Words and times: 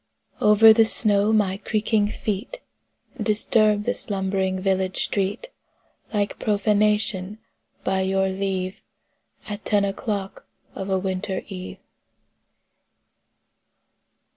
Over 0.41 0.73
the 0.73 0.87
snow 0.87 1.31
my 1.31 1.57
creaking 1.57 2.07
feet 2.07 2.59
Disturbed 3.21 3.85
the 3.85 3.93
slumbering 3.93 4.59
village 4.59 5.03
street 5.03 5.51
Like 6.11 6.39
profanation, 6.39 7.37
by 7.83 8.01
your 8.01 8.27
leave, 8.29 8.81
At 9.47 9.63
ten 9.63 9.85
o'clock 9.85 10.47
of 10.73 10.89
a 10.89 10.97
winter 10.97 11.43
eve. 11.49 11.77